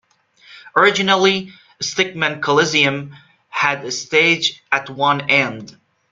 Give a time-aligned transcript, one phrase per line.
[0.75, 3.15] Originally, Stegeman Coliseum
[3.49, 5.77] had a stage at one end.